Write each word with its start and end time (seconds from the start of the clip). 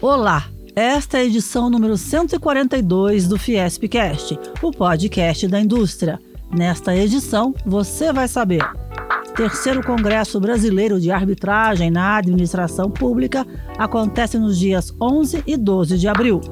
Olá! 0.00 0.44
Esta 0.76 1.18
é 1.18 1.22
a 1.22 1.24
edição 1.24 1.68
número 1.68 1.96
142 1.96 3.26
do 3.26 3.36
Fiespcast, 3.36 4.38
o 4.62 4.70
podcast 4.70 5.48
da 5.48 5.58
indústria. 5.58 6.20
Nesta 6.56 6.96
edição, 6.96 7.52
você 7.66 8.12
vai 8.12 8.28
saber. 8.28 8.62
Terceiro 9.34 9.84
Congresso 9.84 10.38
Brasileiro 10.38 11.00
de 11.00 11.10
Arbitragem 11.10 11.90
na 11.90 12.16
Administração 12.16 12.88
Pública 12.88 13.44
acontece 13.76 14.38
nos 14.38 14.56
dias 14.56 14.94
11 15.02 15.42
e 15.44 15.56
12 15.56 15.98
de 15.98 16.06
abril. 16.06 16.42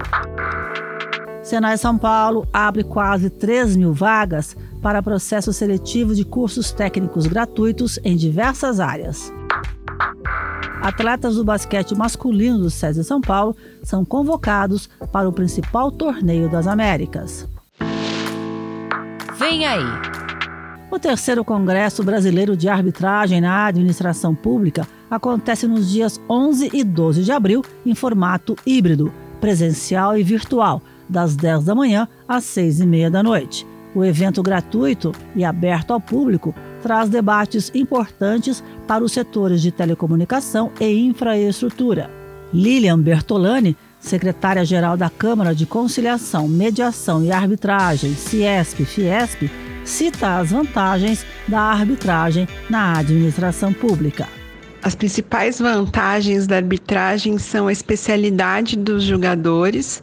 Senai 1.40 1.78
São 1.78 1.96
Paulo 1.96 2.48
abre 2.52 2.82
quase 2.82 3.30
3 3.30 3.76
mil 3.76 3.92
vagas 3.92 4.56
para 4.82 5.00
processo 5.00 5.52
seletivo 5.52 6.16
de 6.16 6.24
cursos 6.24 6.72
técnicos 6.72 7.28
gratuitos 7.28 7.96
em 8.02 8.16
diversas 8.16 8.80
áreas. 8.80 9.32
Atletas 10.87 11.34
do 11.34 11.43
basquete 11.43 11.96
masculino 11.96 12.59
do 12.59 12.71
SESI 12.71 13.02
São 13.02 13.21
Paulo 13.21 13.57
são 13.82 14.05
convocados 14.05 14.88
para 15.10 15.29
o 15.29 15.33
principal 15.33 15.91
torneio 15.91 16.48
das 16.48 16.69
Américas. 16.69 17.48
Vem 19.37 19.66
aí! 19.66 19.83
O 20.88 20.96
terceiro 20.96 21.45
Congresso 21.45 22.05
Brasileiro 22.05 22.57
de 22.57 22.69
Arbitragem 22.69 23.41
na 23.41 23.66
Administração 23.66 24.33
Pública 24.33 24.87
acontece 25.10 25.66
nos 25.66 25.91
dias 25.91 26.20
11 26.30 26.70
e 26.73 26.84
12 26.84 27.24
de 27.24 27.32
abril 27.32 27.65
em 27.84 27.96
formato 27.96 28.55
híbrido, 28.65 29.12
presencial 29.41 30.16
e 30.16 30.23
virtual, 30.23 30.80
das 31.09 31.34
10 31.34 31.65
da 31.65 31.74
manhã 31.74 32.07
às 32.29 32.45
6 32.45 32.79
e 32.79 32.87
meia 32.87 33.10
da 33.10 33.24
noite. 33.24 33.66
O 33.96 34.05
evento 34.05 34.42
gratuito 34.42 35.12
e 35.34 35.42
aberto 35.42 35.91
ao 35.91 35.98
público 35.98 36.54
traz 36.82 37.09
debates 37.09 37.73
importantes 37.74 38.62
para 38.87 39.02
os 39.02 39.10
setores 39.10 39.62
de 39.62 39.73
telecomunicação 39.73 40.70
e 40.78 40.98
infraestrutura. 40.98 42.10
Lilian 42.52 43.01
Bertolani, 43.01 43.74
secretária-geral 43.98 44.98
da 44.98 45.09
Câmara 45.09 45.54
de 45.54 45.64
Conciliação, 45.64 46.46
Mediação 46.46 47.24
e 47.24 47.32
Arbitragem, 47.32 48.15
CIESP-FIESP, 48.15 49.51
cita 49.82 50.37
as 50.37 50.51
vantagens 50.51 51.24
da 51.49 51.60
arbitragem 51.60 52.46
na 52.68 52.99
administração 52.99 53.73
pública. 53.73 54.28
As 54.82 54.95
principais 54.95 55.59
vantagens 55.59 56.46
da 56.46 56.56
arbitragem 56.56 57.38
são 57.38 57.66
a 57.66 57.73
especialidade 57.73 58.76
dos 58.76 59.04
jogadores, 59.04 60.02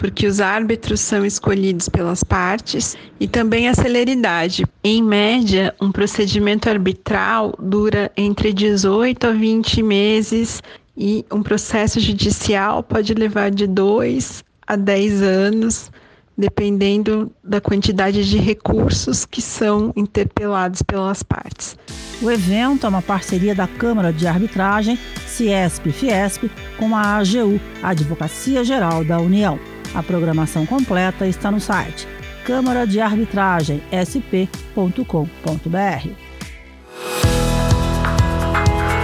porque 0.00 0.26
os 0.26 0.40
árbitros 0.40 0.98
são 0.98 1.26
escolhidos 1.26 1.86
pelas 1.86 2.24
partes, 2.24 2.96
e 3.20 3.28
também 3.28 3.68
a 3.68 3.74
celeridade. 3.74 4.64
Em 4.82 5.02
média, 5.02 5.74
um 5.78 5.92
procedimento 5.92 6.70
arbitral 6.70 7.54
dura 7.58 8.10
entre 8.16 8.50
18 8.50 9.26
a 9.26 9.30
20 9.32 9.82
meses 9.82 10.62
e 10.96 11.22
um 11.30 11.42
processo 11.42 12.00
judicial 12.00 12.82
pode 12.82 13.12
levar 13.12 13.50
de 13.50 13.66
2 13.66 14.42
a 14.66 14.74
10 14.74 15.20
anos, 15.20 15.92
dependendo 16.34 17.30
da 17.44 17.60
quantidade 17.60 18.26
de 18.26 18.38
recursos 18.38 19.26
que 19.26 19.42
são 19.42 19.92
interpelados 19.94 20.80
pelas 20.80 21.22
partes. 21.22 21.76
O 22.22 22.30
evento 22.30 22.86
é 22.86 22.88
uma 22.88 23.02
parceria 23.02 23.54
da 23.54 23.66
Câmara 23.66 24.14
de 24.14 24.26
Arbitragem, 24.26 24.98
Ciesp-Fiesp, 25.26 26.50
com 26.78 26.96
a 26.96 27.18
AGU, 27.18 27.60
Advocacia 27.82 28.64
Geral 28.64 29.04
da 29.04 29.20
União. 29.20 29.60
A 29.94 30.02
programação 30.02 30.64
completa 30.64 31.26
está 31.26 31.50
no 31.50 31.60
site 31.60 32.06
câmara 32.44 32.86
de 32.86 33.00
arbitragem 33.00 33.82
sp.com.br. 33.92 35.00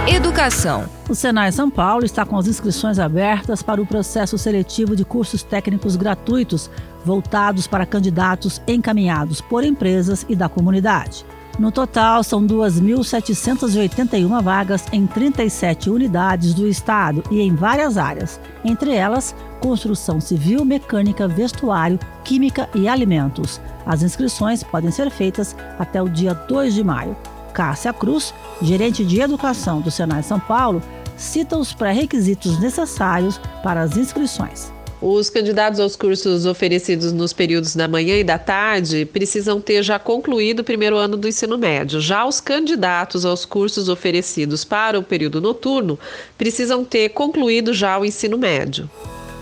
Educação. 0.07 0.85
O 1.07 1.15
Senai 1.15 1.51
São 1.51 1.69
Paulo 1.69 2.03
está 2.03 2.25
com 2.25 2.37
as 2.37 2.47
inscrições 2.47 2.97
abertas 2.99 3.61
para 3.61 3.81
o 3.81 3.85
processo 3.85 4.37
seletivo 4.37 4.95
de 4.95 5.05
cursos 5.05 5.43
técnicos 5.43 5.95
gratuitos 5.95 6.69
voltados 7.05 7.67
para 7.67 7.85
candidatos 7.85 8.61
encaminhados 8.67 9.39
por 9.39 9.63
empresas 9.63 10.25
e 10.27 10.35
da 10.35 10.49
comunidade. 10.49 11.25
No 11.57 11.71
total, 11.71 12.23
são 12.23 12.45
2.781 12.45 14.41
vagas 14.43 14.85
em 14.91 15.07
37 15.07 15.89
unidades 15.89 16.53
do 16.53 16.67
Estado 16.67 17.23
e 17.31 17.41
em 17.41 17.55
várias 17.55 17.97
áreas, 17.97 18.39
entre 18.63 18.93
elas 18.93 19.35
construção 19.59 20.21
civil, 20.21 20.63
mecânica, 20.63 21.27
vestuário, 21.27 21.99
química 22.23 22.69
e 22.75 22.87
alimentos. 22.87 23.59
As 23.85 24.03
inscrições 24.03 24.61
podem 24.61 24.91
ser 24.91 25.09
feitas 25.09 25.55
até 25.79 25.99
o 25.99 26.07
dia 26.07 26.35
2 26.35 26.75
de 26.75 26.83
maio. 26.83 27.17
Cássia 27.53 27.91
Cruz, 27.91 28.35
gerente 28.61 29.03
de 29.03 29.19
educação 29.19 29.81
do 29.81 29.89
Senai 29.89 30.21
São 30.21 30.39
Paulo, 30.39 30.79
cita 31.15 31.57
os 31.57 31.73
pré-requisitos 31.73 32.59
necessários 32.59 33.41
para 33.63 33.81
as 33.81 33.97
inscrições. 33.97 34.76
Os 34.99 35.29
candidatos 35.29 35.79
aos 35.79 35.95
cursos 35.95 36.47
oferecidos 36.47 37.13
nos 37.13 37.31
períodos 37.31 37.75
da 37.75 37.87
manhã 37.87 38.17
e 38.17 38.23
da 38.23 38.39
tarde 38.39 39.05
precisam 39.05 39.61
ter 39.61 39.83
já 39.83 39.99
concluído 39.99 40.61
o 40.61 40.63
primeiro 40.63 40.97
ano 40.97 41.15
do 41.15 41.27
ensino 41.27 41.55
médio. 41.55 42.01
Já 42.01 42.25
os 42.25 42.41
candidatos 42.41 43.23
aos 43.23 43.45
cursos 43.45 43.89
oferecidos 43.89 44.63
para 44.63 44.97
o 44.97 45.03
período 45.03 45.39
noturno 45.39 45.99
precisam 46.35 46.83
ter 46.83 47.09
concluído 47.09 47.73
já 47.73 47.97
o 47.99 48.05
ensino 48.05 48.39
médio. 48.39 48.89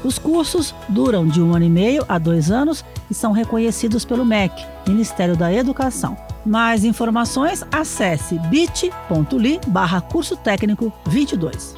Os 0.04 0.20
cursos 0.20 0.76
duram 0.90 1.26
de 1.26 1.42
um 1.42 1.56
ano 1.56 1.66
e 1.66 1.70
meio 1.70 2.06
a 2.08 2.18
dois 2.20 2.52
anos 2.52 2.84
e 3.10 3.14
são 3.14 3.32
reconhecidos 3.32 4.04
pelo 4.04 4.26
MEC, 4.26 4.54
Ministério 4.88 5.38
da 5.38 5.52
Educação. 5.52 6.18
Mais 6.46 6.84
informações, 6.84 7.64
acesse 7.72 8.38
bit.ly 8.50 9.60
barra 9.68 10.02
curso 10.02 10.36
técnico 10.36 10.94
22. 11.08 11.74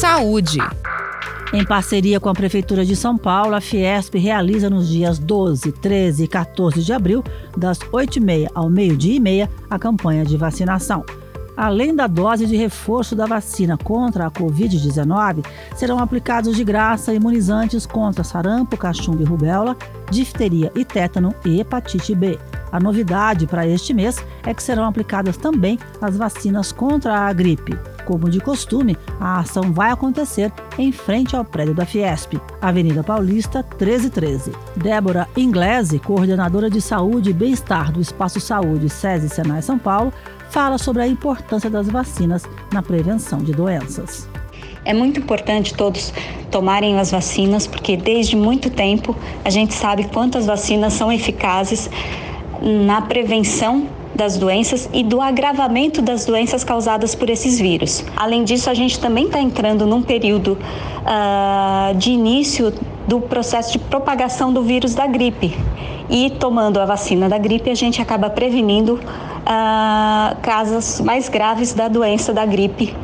Saúde. 0.00 0.58
Em 1.52 1.64
parceria 1.64 2.20
com 2.20 2.28
a 2.28 2.34
Prefeitura 2.34 2.84
de 2.84 2.94
São 2.94 3.18
Paulo, 3.18 3.56
a 3.56 3.60
Fiesp 3.60 4.14
realiza 4.14 4.70
nos 4.70 4.88
dias 4.88 5.18
12, 5.18 5.72
13 5.72 6.22
e 6.22 6.28
14 6.28 6.80
de 6.80 6.92
abril, 6.92 7.24
das 7.56 7.80
8h30 7.80 8.48
ao 8.54 8.70
meio-dia 8.70 9.16
e 9.16 9.20
meia, 9.20 9.50
a 9.68 9.76
campanha 9.76 10.24
de 10.24 10.36
vacinação. 10.36 11.04
Além 11.56 11.92
da 11.94 12.06
dose 12.06 12.46
de 12.46 12.56
reforço 12.56 13.16
da 13.16 13.26
vacina 13.26 13.76
contra 13.76 14.26
a 14.26 14.30
Covid-19, 14.30 15.44
serão 15.74 15.98
aplicados 15.98 16.54
de 16.54 16.62
graça 16.62 17.12
imunizantes 17.12 17.84
contra 17.84 18.22
sarampo, 18.22 18.76
cachumba 18.76 19.22
e 19.22 19.26
rubéola, 19.26 19.76
difteria 20.08 20.70
e 20.76 20.84
tétano 20.84 21.34
e 21.44 21.60
hepatite 21.60 22.14
B. 22.14 22.38
A 22.70 22.78
novidade 22.78 23.48
para 23.48 23.66
este 23.66 23.92
mês 23.92 24.24
é 24.46 24.54
que 24.54 24.62
serão 24.62 24.84
aplicadas 24.84 25.36
também 25.36 25.80
as 26.00 26.16
vacinas 26.16 26.70
contra 26.70 27.12
a 27.12 27.32
gripe. 27.32 27.76
Como 28.04 28.28
de 28.28 28.40
costume, 28.40 28.96
a 29.18 29.40
ação 29.40 29.72
vai 29.72 29.90
acontecer 29.90 30.52
em 30.78 30.90
frente 30.92 31.36
ao 31.36 31.44
prédio 31.44 31.74
da 31.74 31.84
Fiesp, 31.84 32.34
Avenida 32.60 33.02
Paulista 33.02 33.60
1313. 33.60 34.52
Débora 34.76 35.28
Inglese, 35.36 35.98
coordenadora 35.98 36.70
de 36.70 36.80
saúde 36.80 37.30
e 37.30 37.34
bem-estar 37.34 37.92
do 37.92 38.00
Espaço 38.00 38.40
Saúde 38.40 38.88
SESI 38.88 39.28
Senai 39.28 39.62
São 39.62 39.78
Paulo, 39.78 40.12
fala 40.50 40.78
sobre 40.78 41.02
a 41.02 41.06
importância 41.06 41.70
das 41.70 41.88
vacinas 41.88 42.44
na 42.72 42.82
prevenção 42.82 43.38
de 43.38 43.52
doenças. 43.52 44.28
É 44.84 44.94
muito 44.94 45.20
importante 45.20 45.74
todos 45.74 46.12
tomarem 46.50 46.98
as 46.98 47.10
vacinas, 47.10 47.66
porque 47.66 47.96
desde 47.96 48.34
muito 48.34 48.70
tempo 48.70 49.14
a 49.44 49.50
gente 49.50 49.74
sabe 49.74 50.04
quantas 50.08 50.46
vacinas 50.46 50.94
são 50.94 51.12
eficazes 51.12 51.90
na 52.62 53.02
prevenção 53.02 53.88
das 54.20 54.36
doenças 54.36 54.86
e 54.92 55.02
do 55.02 55.18
agravamento 55.18 56.02
das 56.02 56.26
doenças 56.26 56.62
causadas 56.62 57.14
por 57.14 57.30
esses 57.30 57.58
vírus. 57.58 58.04
Além 58.14 58.44
disso, 58.44 58.68
a 58.68 58.74
gente 58.74 59.00
também 59.00 59.24
está 59.24 59.40
entrando 59.40 59.86
num 59.86 60.02
período 60.02 60.58
uh, 60.58 61.96
de 61.96 62.10
início 62.10 62.70
do 63.08 63.18
processo 63.18 63.72
de 63.72 63.78
propagação 63.78 64.52
do 64.52 64.62
vírus 64.62 64.94
da 64.94 65.06
gripe. 65.06 65.56
E 66.10 66.28
tomando 66.28 66.78
a 66.78 66.84
vacina 66.84 67.30
da 67.30 67.38
gripe, 67.38 67.70
a 67.70 67.74
gente 67.74 68.02
acaba 68.02 68.28
prevenindo 68.28 68.96
uh, 68.96 70.36
casos 70.42 71.00
mais 71.00 71.30
graves 71.30 71.72
da 71.72 71.88
doença 71.88 72.30
da 72.30 72.44
gripe 72.44 72.94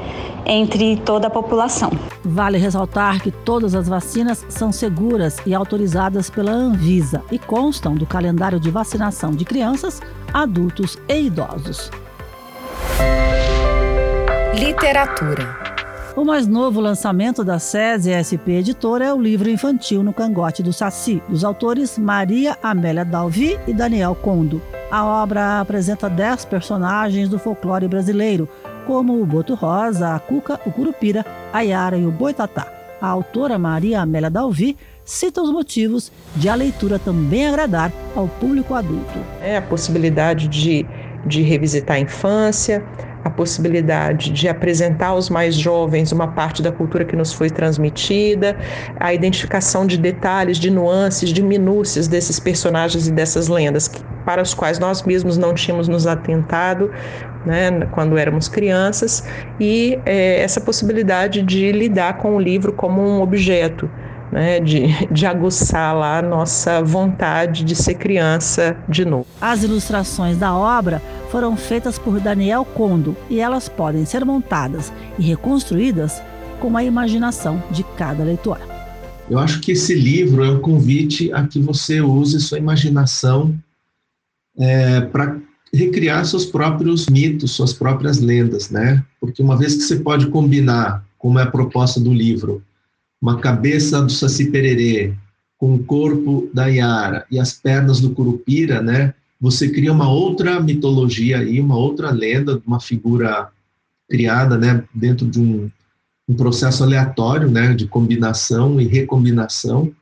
entre 0.47 0.97
toda 0.99 1.27
a 1.27 1.31
população. 1.31 1.91
Vale 2.25 2.57
ressaltar 2.57 3.21
que 3.21 3.31
todas 3.31 3.75
as 3.75 3.89
vacinas 3.89 4.47
são 4.49 4.71
seguras 4.71 5.37
e 5.45 5.55
autorizadas 5.55 6.31
pela 6.31 6.53
Anvisa 6.53 7.23
e 7.31 7.39
constam 7.39 7.95
do 7.95 8.07
calendário 8.07 8.61
de 8.61 8.71
vacinação 8.71 9.33
de 9.33 9.45
crianças, 9.45 10.01
adultos 10.33 10.99
e 11.09 11.27
idosos. 11.27 11.91
Literatura. 14.59 15.67
O 16.17 16.25
mais 16.25 16.47
novo 16.47 16.81
lançamento 16.81 17.45
da 17.45 17.59
SESI 17.59 18.11
SP 18.17 18.57
Editora 18.57 19.05
é 19.05 19.13
o 19.13 19.21
livro 19.21 19.51
infantil 19.51 20.03
No 20.03 20.15
Cangote 20.15 20.63
do 20.63 20.73
Saci, 20.73 21.23
dos 21.29 21.45
autores 21.45 21.99
Maria 21.99 22.57
Amélia 22.63 23.05
Dalvi 23.05 23.61
e 23.67 23.75
Daniel 23.75 24.15
Condo. 24.15 24.63
A 24.91 25.05
obra 25.05 25.61
apresenta 25.61 26.09
dez 26.09 26.43
personagens 26.47 27.29
do 27.29 27.39
folclore 27.39 27.87
brasileiro, 27.87 28.49
como 28.87 29.21
o 29.21 29.27
Boto 29.27 29.55
Rosa, 29.55 30.15
a 30.15 30.19
Cuca, 30.19 30.61
o 30.65 30.71
Curupira, 30.71 31.27
a 31.53 31.61
Yara 31.61 31.97
e 31.97 32.07
o 32.07 32.11
Boitatá. 32.11 32.73
A 33.01 33.09
autora 33.09 33.59
Maria 33.59 34.01
Amélia 34.01 34.31
Dalvi 34.31 34.77
cita 35.05 35.43
os 35.43 35.51
motivos 35.51 36.11
de 36.35 36.49
a 36.49 36.55
leitura 36.55 36.99
também 36.99 37.47
agradar 37.47 37.93
ao 38.15 38.29
público 38.29 38.75
adulto. 38.75 39.19
É 39.43 39.57
a 39.57 39.63
possibilidade 39.63 40.49
de, 40.49 40.87
de 41.27 41.43
revisitar 41.43 41.97
a 41.97 42.01
infância, 42.01 42.83
a 43.23 43.31
possibilidade 43.31 44.31
de 44.31 44.49
apresentar 44.49 45.09
aos 45.09 45.29
mais 45.29 45.55
jovens 45.55 46.13
uma 46.13 46.29
parte 46.29 46.63
da 46.63 46.71
cultura 46.71 47.05
que 47.05 47.17
nos 47.17 47.33
foi 47.33 47.51
transmitida, 47.51 48.57
a 48.99 49.13
identificação 49.13 49.85
de 49.85 49.99
detalhes, 49.99 50.59
de 50.59 50.71
nuances, 50.71 51.31
de 51.31 51.43
minúcias 51.43 52.07
desses 52.09 52.39
personagens 52.39 53.09
e 53.09 53.13
dessas 53.13 53.49
lendas 53.49 53.89
para 54.27 54.43
os 54.43 54.53
quais 54.53 54.81
nós 54.81 55.05
mesmos 55.05 55.39
não 55.39 55.55
tínhamos 55.55 55.87
nos 55.87 56.07
atentado 56.07 56.91
né, 57.47 57.87
quando 57.93 58.19
éramos 58.19 58.49
crianças, 58.49 59.25
e 59.61 59.99
é, 60.05 60.43
essa 60.43 60.61
possibilidade 60.61 61.43
de 61.43 61.71
lidar 61.71 62.19
com 62.19 62.35
o 62.35 62.41
livro 62.41 62.73
como 62.73 63.01
um 63.01 63.23
objeto 63.23 63.89
né, 64.33 64.59
de, 64.59 64.89
de 65.11 65.25
aguçar 65.25 65.97
lá 65.97 66.19
a 66.19 66.23
nossa 66.23 66.83
vontade 66.83 67.65
de 67.65 67.77
ser 67.77 67.95
criança 67.95 68.77
de 68.89 69.05
novo. 69.05 69.27
As 69.41 69.63
ilustrações 69.63 70.37
da 70.37 70.53
obra 70.53 71.01
foram 71.31 71.57
feitas 71.57 71.99
por 71.99 72.19
Daniel 72.19 72.65
Condo 72.65 73.17
e 73.31 73.41
elas 73.41 73.69
podem 73.69 74.05
ser 74.05 74.25
montadas 74.25 74.93
e 75.17 75.23
reconstruídas 75.23 76.21
com 76.59 76.77
a 76.77 76.83
imaginação 76.83 77.63
de 77.71 77.85
cada 77.97 78.25
leitor. 78.25 78.59
Eu 79.31 79.39
acho 79.39 79.61
que 79.61 79.73
esse 79.73 79.95
livro 79.95 80.45
é 80.45 80.51
um 80.51 80.61
convite 80.61 81.33
a 81.33 81.47
que 81.47 81.61
você 81.61 82.01
use 82.01 82.41
sua 82.41 82.59
imaginação 82.59 83.55
é, 84.59 85.01
para 85.01 85.39
recriar 85.73 86.25
seus 86.25 86.47
próprios 86.47 87.07
mitos, 87.07 87.53
suas 87.53 87.73
próprias 87.73 88.19
lendas, 88.19 88.71
né? 88.71 89.05
Porque 89.21 89.43
uma 89.43 89.57
vez 89.57 89.75
que 89.75 89.83
você 89.83 89.97
pode 89.97 90.29
combinar, 90.29 91.05
como 91.19 91.39
é 91.39 91.43
a 91.43 91.51
proposta 91.51 92.01
do 92.01 92.13
livro, 92.13 92.63
uma 93.21 93.39
cabeça 93.39 94.03
do 94.03 94.11
Saci 94.13 94.51
Pererê 94.51 95.13
com 95.59 95.75
o 95.75 95.85
corpo 95.85 96.49
da 96.53 96.67
Yara 96.67 97.27
e 97.31 97.39
as 97.39 97.53
pernas 97.53 98.01
do 98.01 98.11
Curupira, 98.11 98.83
né? 98.83 99.15
Você 99.41 99.71
cria 99.71 99.93
uma 99.93 100.09
outra 100.09 100.61
mitologia 100.61 101.39
aí, 101.39 101.61
uma 101.61 101.77
outra 101.77 102.11
lenda, 102.11 102.61
uma 102.67 102.81
figura 102.81 103.51
criada, 104.09 104.57
né, 104.57 104.85
dentro 104.95 105.27
de 105.27 105.41
um, 105.41 105.71
um 106.29 106.35
processo 106.35 106.83
aleatório, 106.83 107.51
né, 107.51 107.75
de 107.75 107.87
combinação 107.87 108.81
e 108.81 108.87
recombinação, 108.87 109.93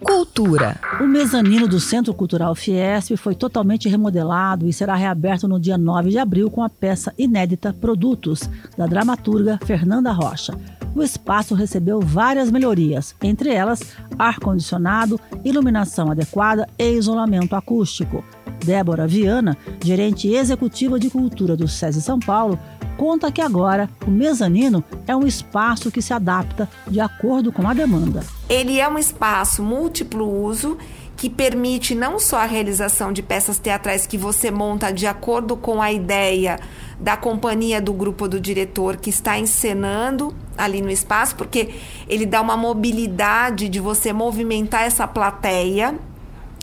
Cultura. 0.00 0.80
O 1.00 1.06
mezanino 1.06 1.68
do 1.68 1.78
Centro 1.78 2.14
Cultural 2.14 2.54
Fiesp 2.54 3.16
foi 3.16 3.34
totalmente 3.34 3.88
remodelado 3.88 4.68
e 4.68 4.72
será 4.72 4.94
reaberto 4.94 5.46
no 5.46 5.60
dia 5.60 5.76
9 5.76 6.10
de 6.10 6.18
abril 6.18 6.50
com 6.50 6.62
a 6.62 6.68
peça 6.68 7.12
inédita 7.18 7.72
Produtos, 7.72 8.48
da 8.76 8.86
dramaturga 8.86 9.58
Fernanda 9.64 10.12
Rocha. 10.12 10.54
O 10.94 11.02
espaço 11.02 11.54
recebeu 11.54 12.00
várias 12.00 12.50
melhorias, 12.50 13.14
entre 13.22 13.50
elas 13.50 13.80
ar-condicionado, 14.18 15.20
iluminação 15.44 16.10
adequada 16.10 16.68
e 16.76 16.90
isolamento 16.90 17.54
acústico. 17.54 18.24
Débora 18.64 19.06
Viana, 19.06 19.56
gerente 19.82 20.28
executiva 20.28 20.98
de 20.98 21.08
cultura 21.08 21.56
do 21.56 21.68
SESI 21.68 22.02
São 22.02 22.18
Paulo, 22.18 22.58
conta 22.96 23.30
que 23.32 23.40
agora 23.40 23.88
o 24.06 24.10
mezanino 24.10 24.84
é 25.06 25.14
um 25.16 25.26
espaço 25.26 25.90
que 25.90 26.02
se 26.02 26.12
adapta 26.12 26.68
de 26.88 27.00
acordo 27.00 27.52
com 27.52 27.66
a 27.66 27.72
demanda. 27.72 28.22
Ele 28.48 28.78
é 28.78 28.88
um 28.88 28.98
espaço 28.98 29.62
múltiplo 29.62 30.28
uso 30.44 30.76
que 31.16 31.28
permite 31.28 31.94
não 31.94 32.18
só 32.18 32.38
a 32.38 32.46
realização 32.46 33.12
de 33.12 33.22
peças 33.22 33.58
teatrais 33.58 34.06
que 34.06 34.16
você 34.16 34.50
monta 34.50 34.90
de 34.90 35.06
acordo 35.06 35.54
com 35.54 35.80
a 35.80 35.92
ideia 35.92 36.58
da 36.98 37.14
companhia 37.16 37.80
do 37.80 37.92
grupo 37.92 38.26
do 38.26 38.40
diretor 38.40 38.96
que 38.96 39.10
está 39.10 39.38
encenando 39.38 40.34
ali 40.62 40.80
no 40.80 40.90
espaço, 40.90 41.34
porque 41.36 41.70
ele 42.08 42.26
dá 42.26 42.40
uma 42.40 42.56
mobilidade 42.56 43.68
de 43.68 43.80
você 43.80 44.12
movimentar 44.12 44.82
essa 44.82 45.06
plateia 45.06 45.94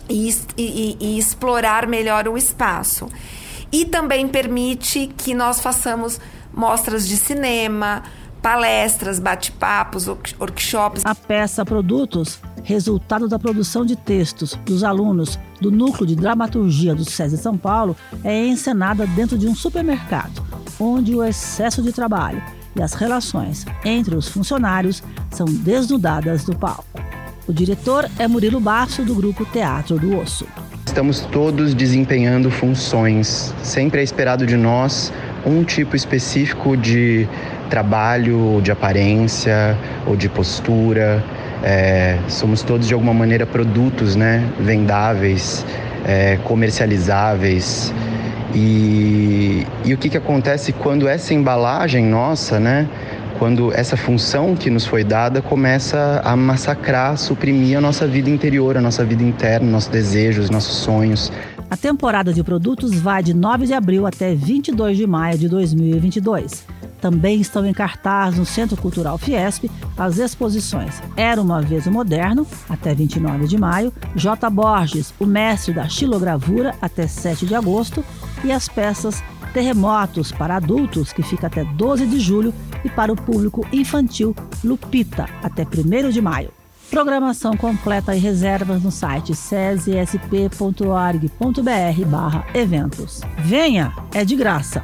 e, 0.08 0.34
e, 0.56 0.96
e 1.00 1.18
explorar 1.18 1.86
melhor 1.86 2.28
o 2.28 2.36
espaço 2.36 3.08
e 3.72 3.84
também 3.84 4.26
permite 4.26 5.10
que 5.16 5.34
nós 5.34 5.60
façamos 5.60 6.20
mostras 6.52 7.06
de 7.06 7.16
cinema, 7.16 8.02
palestras, 8.40 9.18
bate-papos, 9.18 10.06
workshops. 10.06 11.02
A 11.04 11.14
peça 11.14 11.64
Produtos, 11.64 12.40
resultado 12.64 13.28
da 13.28 13.38
produção 13.38 13.84
de 13.84 13.96
textos 13.96 14.54
dos 14.64 14.82
alunos 14.82 15.38
do 15.60 15.70
Núcleo 15.70 16.06
de 16.06 16.16
Dramaturgia 16.16 16.94
do 16.94 17.04
SESI 17.04 17.36
São 17.36 17.56
Paulo, 17.56 17.96
é 18.24 18.46
encenada 18.46 19.06
dentro 19.06 19.36
de 19.36 19.46
um 19.46 19.54
supermercado, 19.54 20.42
onde 20.80 21.14
o 21.14 21.22
excesso 21.22 21.82
de 21.82 21.92
trabalho 21.92 22.42
e 22.78 22.82
as 22.82 22.94
relações 22.94 23.66
entre 23.84 24.14
os 24.14 24.28
funcionários 24.28 25.02
são 25.30 25.46
desnudadas 25.46 26.44
do 26.44 26.56
palco. 26.56 26.84
O 27.46 27.52
diretor 27.52 28.08
é 28.18 28.28
Murilo 28.28 28.60
Basso, 28.60 29.02
do 29.02 29.14
grupo 29.14 29.44
Teatro 29.44 29.98
do 29.98 30.18
Osso. 30.18 30.46
Estamos 30.86 31.20
todos 31.20 31.74
desempenhando 31.74 32.50
funções. 32.50 33.54
Sempre 33.62 34.00
é 34.00 34.04
esperado 34.04 34.46
de 34.46 34.56
nós 34.56 35.12
um 35.46 35.64
tipo 35.64 35.96
específico 35.96 36.76
de 36.76 37.26
trabalho, 37.70 38.60
de 38.62 38.70
aparência 38.70 39.76
ou 40.06 40.16
de 40.16 40.28
postura. 40.28 41.24
É, 41.62 42.18
somos 42.28 42.62
todos 42.62 42.86
de 42.86 42.94
alguma 42.94 43.14
maneira 43.14 43.46
produtos, 43.46 44.14
né? 44.14 44.46
Vendáveis, 44.60 45.64
é, 46.04 46.36
comercializáveis. 46.44 47.92
E, 48.54 49.66
e 49.84 49.92
o 49.92 49.98
que, 49.98 50.08
que 50.08 50.16
acontece 50.16 50.72
quando 50.72 51.06
essa 51.06 51.34
embalagem 51.34 52.04
nossa, 52.04 52.58
né? 52.58 52.88
quando 53.38 53.72
essa 53.72 53.96
função 53.96 54.56
que 54.56 54.68
nos 54.68 54.84
foi 54.84 55.04
dada 55.04 55.40
começa 55.40 56.20
a 56.24 56.36
massacrar, 56.36 57.16
suprimir 57.16 57.78
a 57.78 57.80
nossa 57.80 58.06
vida 58.06 58.28
interior, 58.28 58.76
a 58.76 58.80
nossa 58.80 59.04
vida 59.04 59.22
interna, 59.22 59.70
nossos 59.70 59.88
desejos, 59.88 60.50
nossos 60.50 60.76
sonhos. 60.78 61.32
A 61.70 61.76
temporada 61.76 62.32
de 62.32 62.42
produtos 62.42 62.98
vai 62.98 63.22
de 63.22 63.34
9 63.34 63.66
de 63.66 63.74
abril 63.74 64.06
até 64.06 64.34
22 64.34 64.96
de 64.96 65.06
maio 65.06 65.38
de 65.38 65.48
2022. 65.48 66.77
Também 67.00 67.40
estão 67.40 67.64
em 67.64 67.72
cartaz 67.72 68.36
no 68.36 68.44
Centro 68.44 68.76
Cultural 68.76 69.18
Fiesp 69.18 69.70
as 69.96 70.18
exposições 70.18 71.02
Era 71.16 71.40
uma 71.40 71.60
Vez 71.60 71.86
o 71.86 71.92
Moderno, 71.92 72.46
até 72.68 72.94
29 72.94 73.46
de 73.46 73.58
maio, 73.58 73.92
J. 74.14 74.48
Borges, 74.50 75.12
o 75.18 75.26
mestre 75.26 75.72
da 75.72 75.88
xilogravura, 75.88 76.74
até 76.80 77.06
7 77.06 77.46
de 77.46 77.54
agosto, 77.54 78.04
e 78.44 78.52
as 78.52 78.68
peças 78.68 79.22
Terremotos 79.52 80.30
para 80.30 80.56
adultos, 80.56 81.12
que 81.12 81.22
fica 81.22 81.46
até 81.46 81.64
12 81.64 82.06
de 82.06 82.20
julho, 82.20 82.54
e 82.84 82.88
para 82.88 83.12
o 83.12 83.16
público 83.16 83.66
infantil 83.72 84.34
Lupita, 84.62 85.28
até 85.42 85.62
1 85.62 86.10
de 86.10 86.20
maio. 86.20 86.50
Programação 86.90 87.56
completa 87.56 88.16
e 88.16 88.18
reservas 88.18 88.82
no 88.82 88.90
site 88.90 89.34
cesesp.org.br 89.34 92.04
barra 92.06 92.46
eventos. 92.54 93.20
Venha, 93.38 93.92
é 94.14 94.24
de 94.24 94.34
graça. 94.34 94.82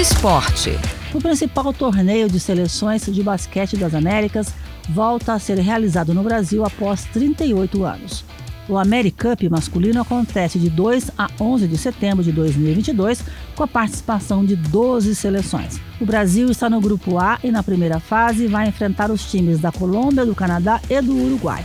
Esporte. 0.00 0.78
O 1.12 1.20
principal 1.20 1.74
torneio 1.74 2.26
de 2.26 2.40
seleções 2.40 3.04
de 3.04 3.22
basquete 3.22 3.76
das 3.76 3.94
Américas 3.94 4.50
volta 4.88 5.34
a 5.34 5.38
ser 5.38 5.58
realizado 5.58 6.14
no 6.14 6.22
Brasil 6.22 6.64
após 6.64 7.04
38 7.04 7.84
anos. 7.84 8.24
O 8.66 8.78
AmeriCup 8.78 9.46
masculino 9.50 10.00
acontece 10.00 10.58
de 10.58 10.70
2 10.70 11.10
a 11.18 11.28
11 11.38 11.68
de 11.68 11.76
setembro 11.76 12.24
de 12.24 12.32
2022, 12.32 13.22
com 13.54 13.62
a 13.62 13.68
participação 13.68 14.42
de 14.42 14.56
12 14.56 15.14
seleções. 15.14 15.78
O 16.00 16.06
Brasil 16.06 16.50
está 16.50 16.70
no 16.70 16.80
grupo 16.80 17.18
A 17.18 17.38
e 17.44 17.50
na 17.50 17.62
primeira 17.62 18.00
fase 18.00 18.46
vai 18.46 18.68
enfrentar 18.68 19.10
os 19.10 19.30
times 19.30 19.60
da 19.60 19.70
Colômbia, 19.70 20.24
do 20.24 20.34
Canadá 20.34 20.80
e 20.88 20.98
do 21.02 21.12
Uruguai. 21.12 21.62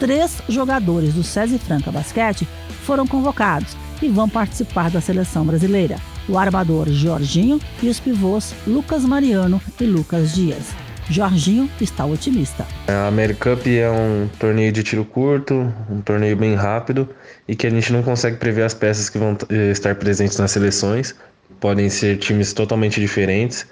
Três 0.00 0.42
jogadores 0.48 1.14
do 1.14 1.22
SESI 1.22 1.56
Franca 1.60 1.92
Basquete 1.92 2.48
foram 2.82 3.06
convocados 3.06 3.76
e 4.02 4.08
vão 4.08 4.28
participar 4.28 4.90
da 4.90 5.00
seleção 5.00 5.46
brasileira. 5.46 6.15
O 6.28 6.36
armador 6.36 6.88
Jorginho 6.88 7.60
e 7.80 7.88
os 7.88 8.00
pivôs 8.00 8.52
Lucas 8.66 9.04
Mariano 9.04 9.60
e 9.80 9.84
Lucas 9.84 10.34
Dias. 10.34 10.74
Jorginho 11.08 11.70
está 11.80 12.04
otimista. 12.04 12.66
A 12.88 13.06
AmeriCup 13.06 13.78
é 13.78 13.88
um 13.88 14.28
torneio 14.40 14.72
de 14.72 14.82
tiro 14.82 15.04
curto, 15.04 15.72
um 15.88 16.00
torneio 16.00 16.36
bem 16.36 16.56
rápido 16.56 17.08
e 17.46 17.54
que 17.54 17.64
a 17.64 17.70
gente 17.70 17.92
não 17.92 18.02
consegue 18.02 18.38
prever 18.38 18.62
as 18.62 18.74
peças 18.74 19.08
que 19.08 19.18
vão 19.18 19.38
eh, 19.48 19.70
estar 19.70 19.94
presentes 19.94 20.36
nas 20.36 20.50
seleções. 20.50 21.14
Podem 21.60 21.88
ser 21.88 22.18
times 22.18 22.52
totalmente 22.52 23.00
diferentes. 23.00 23.64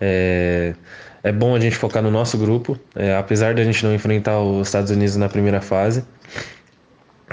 É, 0.00 0.74
é 1.22 1.30
bom 1.30 1.54
a 1.54 1.60
gente 1.60 1.76
focar 1.76 2.02
no 2.02 2.10
nosso 2.10 2.36
grupo, 2.36 2.76
é, 2.96 3.16
apesar 3.16 3.54
de 3.54 3.62
a 3.62 3.64
gente 3.64 3.84
não 3.84 3.94
enfrentar 3.94 4.40
os 4.40 4.66
Estados 4.66 4.90
Unidos 4.90 5.14
na 5.14 5.28
primeira 5.28 5.60
fase. 5.60 6.04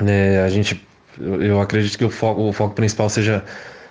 É, 0.06 0.44
a 0.46 0.50
gente, 0.50 0.88
eu 1.20 1.60
acredito 1.60 1.98
que 1.98 2.06
o 2.06 2.10
foco, 2.12 2.42
o 2.48 2.54
foco 2.54 2.76
principal 2.76 3.10
seja 3.10 3.44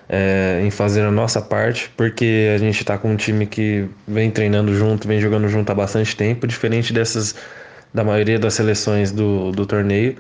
é, 0.09 0.61
em 0.65 0.71
fazer 0.71 1.03
a 1.03 1.11
nossa 1.11 1.41
parte, 1.43 1.91
porque 1.97 2.51
a 2.55 2.59
gente 2.59 2.81
está 2.81 2.97
com 2.97 3.13
um 3.13 3.17
time 3.17 3.47
que 3.47 3.87
vem 4.07 4.31
treinando 4.31 4.75
junto, 4.75 5.07
vem 5.07 5.21
jogando 5.21 5.49
junto 5.49 5.71
há 5.71 5.75
bastante 5.75 6.17
tempo, 6.17 6.47
diferente 6.47 6.93
dessas 6.93 7.35
da 7.93 8.05
maioria 8.05 8.39
das 8.39 8.55
seleções 8.55 9.11
do, 9.11 9.51
do 9.53 9.67
torneio. 9.67 10.17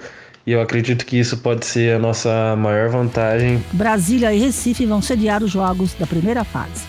e 0.47 0.53
eu 0.53 0.61
acredito 0.61 1.05
que 1.05 1.19
isso 1.19 1.39
pode 1.39 1.67
ser 1.67 1.95
a 1.95 1.99
nossa 1.99 2.57
maior 2.57 2.89
vantagem. 2.89 3.63
Brasília 3.73 4.33
e 4.33 4.39
Recife 4.39 4.87
vão 4.87 5.03
sediar 5.03 5.43
os 5.43 5.51
jogos 5.51 5.95
da 5.95 6.07
primeira 6.07 6.45
fase. 6.45 6.87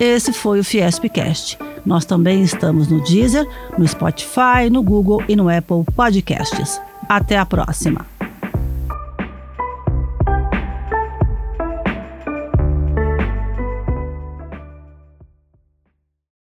Esse 0.00 0.32
foi 0.32 0.58
o 0.58 0.64
Fiespcast. 0.64 1.58
Nós 1.86 2.04
também 2.04 2.42
estamos 2.42 2.88
no 2.88 3.02
Deezer, 3.04 3.46
no 3.78 3.86
Spotify, 3.86 4.68
no 4.70 4.82
Google 4.82 5.22
e 5.28 5.36
no 5.36 5.48
Apple 5.48 5.84
Podcasts. 5.94 6.80
Até 7.08 7.36
a 7.36 7.46
próxima! 7.46 8.11